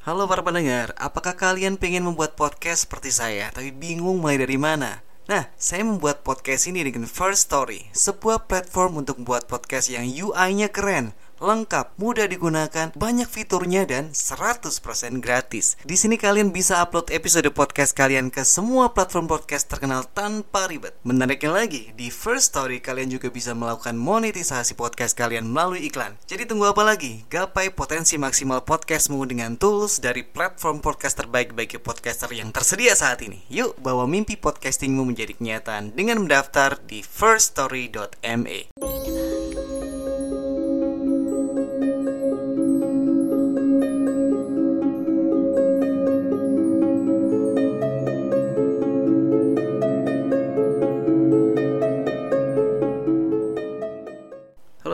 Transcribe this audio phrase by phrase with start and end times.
[0.00, 5.04] Halo para pendengar, apakah kalian pengen membuat podcast seperti saya tapi bingung mulai dari mana?
[5.28, 10.72] Nah, saya membuat podcast ini dengan First Story, sebuah platform untuk membuat podcast yang UI-nya
[10.72, 15.80] keren, lengkap, mudah digunakan, banyak fiturnya dan 100% gratis.
[15.82, 20.92] Di sini kalian bisa upload episode podcast kalian ke semua platform podcast terkenal tanpa ribet.
[21.02, 26.20] Menariknya lagi, di First Story kalian juga bisa melakukan monetisasi podcast kalian melalui iklan.
[26.28, 27.24] Jadi tunggu apa lagi?
[27.32, 33.24] Gapai potensi maksimal podcastmu dengan tools dari platform podcast terbaik bagi podcaster yang tersedia saat
[33.24, 33.40] ini.
[33.48, 38.99] Yuk, bawa mimpi podcastingmu menjadi kenyataan dengan mendaftar di firststory.me.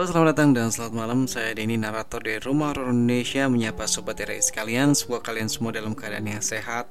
[0.07, 1.19] Selamat datang dan selamat malam.
[1.27, 3.51] Saya Denny narator dari Rumah Horor Indonesia.
[3.51, 6.87] Menyapa Sobat RI sekalian Semoga kalian semua dalam keadaan yang sehat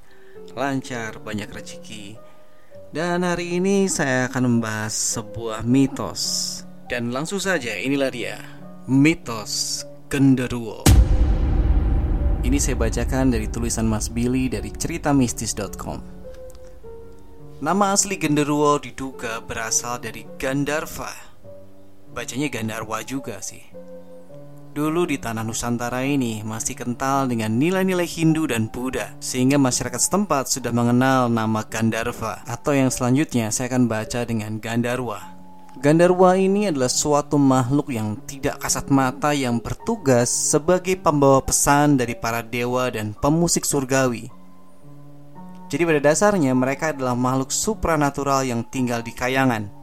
[0.52, 2.20] Lancar, banyak rezeki.
[2.92, 6.60] Dan hari ini saya akan membahas sebuah mitos.
[6.92, 8.36] Dan langsung saja inilah dia
[8.84, 10.84] Mitos Genderuwo.
[12.44, 16.04] Ini saya bacakan dari tulisan Mas Billy dari ceritamistis.com
[17.64, 21.25] Nama asli Genderuwo diduga berasal dari Gandarva
[22.16, 23.60] Bacanya Gandarwa juga sih.
[24.72, 30.52] Dulu di tanah Nusantara ini masih kental dengan nilai-nilai Hindu dan Buddha Sehingga masyarakat setempat
[30.52, 35.20] sudah mengenal nama Gandarva Atau yang selanjutnya saya akan baca dengan Gandarwa.
[35.76, 42.16] Gandarwa ini adalah suatu makhluk yang tidak kasat mata yang bertugas sebagai pembawa pesan dari
[42.16, 44.32] para dewa dan pemusik surgawi.
[45.68, 49.75] Jadi pada dasarnya mereka adalah makhluk supranatural yang tinggal di kayangan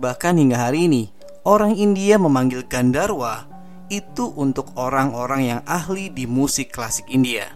[0.00, 1.12] Bahkan hingga hari ini,
[1.44, 3.44] orang India memanggil Gandharwa
[3.92, 7.52] itu untuk orang-orang yang ahli di musik klasik India.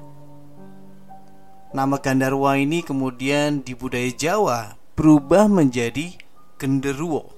[1.72, 6.12] Nama Gandharwa ini kemudian di budaya Jawa berubah menjadi
[6.60, 7.32] Genderuwo.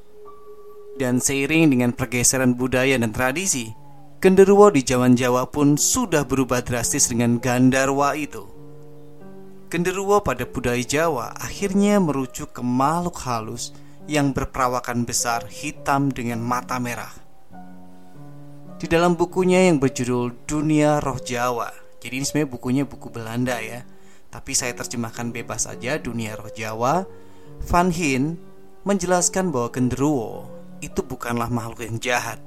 [0.98, 3.70] Dan seiring dengan pergeseran budaya dan tradisi,
[4.18, 8.42] Genderuwo di Jawa Jawa pun sudah berubah drastis dengan Gandharwa itu.
[9.70, 13.70] Genderuwo pada budaya Jawa akhirnya merujuk ke makhluk halus
[14.06, 17.12] yang berperawakan besar hitam dengan mata merah.
[18.76, 23.82] Di dalam bukunya yang berjudul Dunia Roh Jawa, jadi ini sebenarnya bukunya buku Belanda ya,
[24.30, 27.08] tapi saya terjemahkan bebas saja Dunia Roh Jawa.
[27.66, 28.36] Van Hin
[28.84, 30.46] menjelaskan bahwa genderuwo
[30.84, 32.38] itu bukanlah makhluk yang jahat.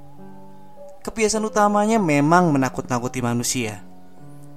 [1.02, 3.82] Kebiasaan utamanya memang menakut-nakuti manusia.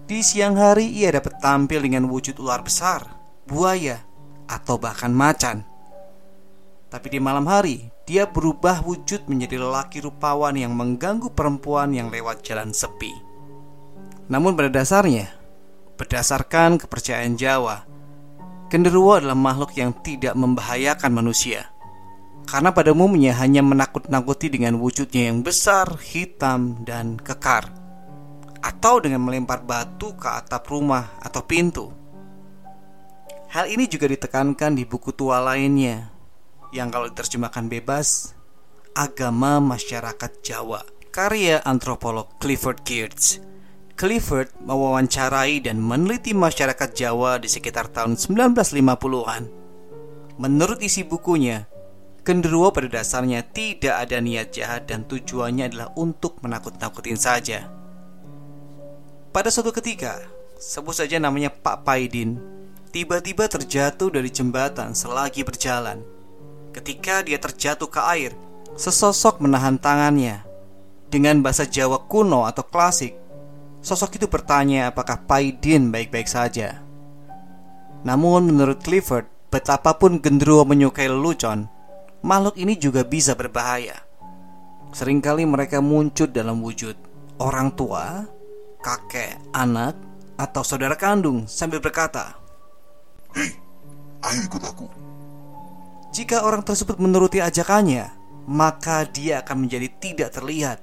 [0.03, 3.07] Di siang hari ia dapat tampil dengan wujud ular besar,
[3.47, 4.03] buaya,
[4.45, 5.72] atau bahkan macan.
[6.93, 12.45] Tapi di malam hari, dia berubah wujud menjadi lelaki rupawan yang mengganggu perempuan yang lewat
[12.45, 13.09] jalan sepi.
[14.29, 15.25] Namun pada dasarnya,
[15.97, 17.81] berdasarkan kepercayaan Jawa,
[18.69, 21.73] genderuwo adalah makhluk yang tidak membahayakan manusia.
[22.45, 27.73] Karena pada umumnya hanya menakut-nakuti dengan wujudnya yang besar, hitam, dan kekar.
[28.61, 31.89] Atau dengan melempar batu ke atap rumah atau pintu.
[33.49, 36.12] Hal ini juga ditekankan di buku tua lainnya
[36.73, 38.33] yang kalau diterjemahkan bebas
[38.97, 40.81] agama masyarakat Jawa
[41.13, 43.37] karya antropolog Clifford Geertz.
[43.93, 49.43] Clifford mewawancarai dan meneliti masyarakat Jawa di sekitar tahun 1950-an.
[50.41, 51.69] Menurut isi bukunya,
[52.25, 57.69] genderuwo pada dasarnya tidak ada niat jahat dan tujuannya adalah untuk menakut-nakutin saja.
[59.29, 60.17] Pada suatu ketika,
[60.57, 62.41] sebut saja namanya Pak Paidin,
[62.89, 66.12] tiba-tiba terjatuh dari jembatan selagi berjalan.
[66.73, 68.33] Ketika dia terjatuh ke air,
[68.73, 70.41] sesosok menahan tangannya.
[71.13, 73.13] Dengan bahasa Jawa kuno atau klasik,
[73.85, 76.81] sosok itu bertanya apakah Paidin baik-baik saja.
[78.01, 81.69] Namun menurut Clifford, betapapun genderuwo menyukai lelucon,
[82.25, 84.01] makhluk ini juga bisa berbahaya.
[84.89, 86.97] Seringkali mereka muncul dalam wujud
[87.37, 88.25] orang tua,
[88.81, 89.93] kakek, anak,
[90.41, 92.33] atau saudara kandung sambil berkata,
[93.37, 93.53] Hei,
[94.25, 95.02] ayo ikut aku.
[96.13, 98.13] Jika orang tersebut menuruti ajakannya,
[98.45, 100.77] maka dia akan menjadi tidak terlihat.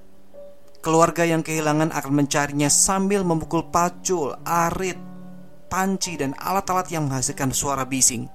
[0.83, 4.99] Keluarga yang kehilangan akan mencarinya sambil memukul pacul, arit,
[5.71, 8.27] panci, dan alat-alat yang menghasilkan suara bising.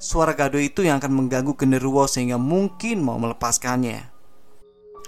[0.00, 4.08] Suara gaduh itu yang akan mengganggu genderuwo sehingga mungkin mau melepaskannya.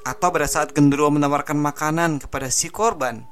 [0.05, 3.25] Atau pada saat genderuwo menawarkan makanan kepada si korban,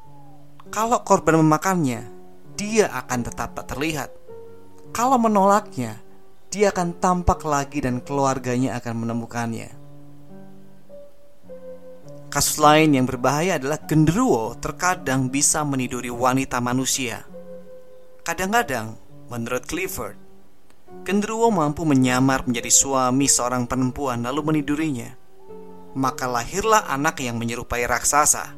[0.73, 2.09] kalau korban memakannya,
[2.57, 4.09] dia akan tetap tak terlihat.
[4.97, 6.01] Kalau menolaknya,
[6.53, 9.73] dia akan tampak lagi dan keluarganya akan menemukannya.
[12.29, 17.25] Kasus lain yang berbahaya adalah genderuwo terkadang bisa meniduri wanita manusia.
[18.21, 19.01] Kadang-kadang,
[19.33, 20.17] menurut Clifford,
[21.09, 25.17] genderuwo mampu menyamar menjadi suami seorang perempuan lalu menidurinya.
[25.97, 28.57] Maka lahirlah anak yang menyerupai raksasa.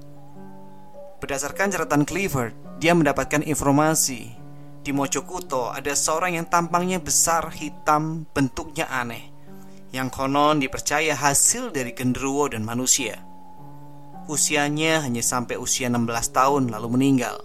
[1.19, 4.44] Berdasarkan catatan Clifford, dia mendapatkan informasi
[4.85, 9.33] di Mojokuto ada seorang yang tampangnya besar, hitam, bentuknya aneh,
[9.97, 13.25] yang konon dipercaya hasil dari genderuwo dan manusia.
[14.29, 16.05] Usianya hanya sampai usia 16
[16.37, 17.41] tahun lalu meninggal.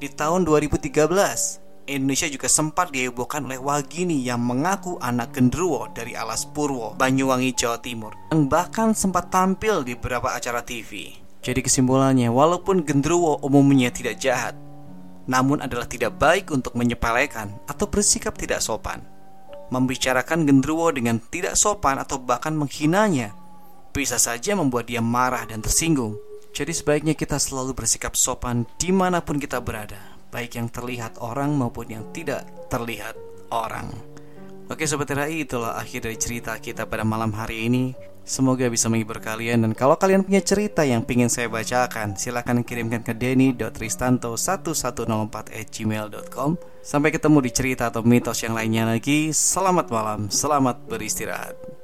[0.00, 1.60] Di tahun 2013,
[1.92, 7.76] Indonesia juga sempat dihebohkan oleh Wagini yang mengaku anak genderuwo dari Alas Purwo, Banyuwangi, Jawa
[7.84, 11.12] Timur, yang bahkan sempat tampil di beberapa acara TV.
[11.42, 14.54] Jadi kesimpulannya, walaupun genderuwo umumnya tidak jahat,
[15.26, 19.02] namun adalah tidak baik untuk menyepelekan atau bersikap tidak sopan.
[19.72, 23.32] Membicarakan genderuwo dengan tidak sopan atau bahkan menghinanya
[23.92, 26.16] bisa saja membuat dia marah dan tersinggung.
[26.52, 31.56] Jadi sebaiknya kita selalu bersikap sopan di mana pun kita berada, baik yang terlihat orang
[31.56, 33.16] maupun yang tidak terlihat
[33.48, 33.88] orang.
[34.68, 38.11] Oke Sobat TRI, itulah akhir dari cerita kita pada malam hari ini.
[38.22, 43.02] Semoga bisa menghibur kalian dan kalau kalian punya cerita yang ingin saya bacakan silahkan kirimkan
[43.02, 45.34] ke denny.tristanto1104
[46.82, 49.34] Sampai ketemu di cerita atau mitos yang lainnya lagi.
[49.34, 51.81] Selamat malam, selamat beristirahat